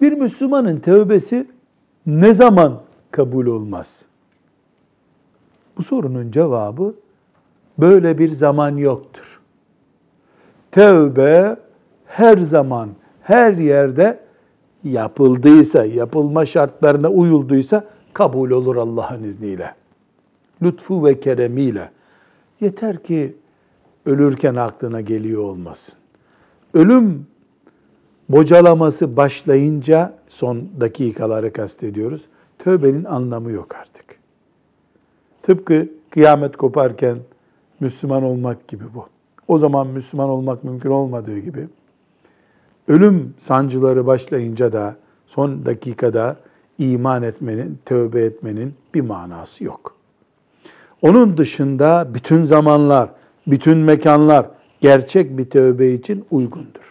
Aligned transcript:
Bir 0.00 0.12
Müslümanın 0.12 0.76
tövbesi 0.76 1.46
ne 2.06 2.34
zaman 2.34 2.80
kabul 3.10 3.46
olmaz? 3.46 4.04
Bu 5.76 5.82
sorunun 5.82 6.30
cevabı 6.30 6.94
böyle 7.78 8.18
bir 8.18 8.28
zaman 8.28 8.76
yoktur. 8.76 9.40
Tövbe 10.72 11.56
her 12.06 12.38
zaman, 12.38 12.88
her 13.20 13.52
yerde 13.52 14.20
yapıldıysa, 14.84 15.84
yapılma 15.84 16.46
şartlarına 16.46 17.08
uyulduysa 17.08 17.84
kabul 18.12 18.50
olur 18.50 18.76
Allah'ın 18.76 19.22
izniyle. 19.22 19.74
Lütfu 20.62 21.04
ve 21.04 21.20
keremiyle. 21.20 21.90
Yeter 22.60 23.02
ki 23.02 23.36
ölürken 24.06 24.54
aklına 24.54 25.00
geliyor 25.00 25.42
olmasın. 25.42 25.94
Ölüm 26.74 27.26
bocalaması 28.28 29.16
başlayınca 29.16 30.14
son 30.28 30.68
dakikaları 30.80 31.52
kastediyoruz. 31.52 32.22
Tövbenin 32.58 33.04
anlamı 33.04 33.52
yok 33.52 33.74
artık. 33.74 34.18
Tıpkı 35.42 35.88
kıyamet 36.10 36.56
koparken 36.56 37.18
Müslüman 37.80 38.22
olmak 38.22 38.68
gibi 38.68 38.84
bu. 38.94 39.06
O 39.48 39.58
zaman 39.58 39.86
Müslüman 39.86 40.28
olmak 40.28 40.64
mümkün 40.64 40.90
olmadığı 40.90 41.38
gibi 41.38 41.68
ölüm 42.88 43.34
sancıları 43.38 44.06
başlayınca 44.06 44.72
da 44.72 44.96
son 45.26 45.66
dakikada 45.66 46.36
iman 46.78 47.22
etmenin, 47.22 47.78
tövbe 47.84 48.24
etmenin 48.24 48.74
bir 48.94 49.00
manası 49.00 49.64
yok. 49.64 49.94
Onun 51.02 51.36
dışında 51.36 52.08
bütün 52.14 52.44
zamanlar, 52.44 53.10
bütün 53.46 53.78
mekanlar 53.78 54.46
gerçek 54.80 55.38
bir 55.38 55.50
tövbe 55.50 55.92
için 55.92 56.24
uygundur. 56.30 56.82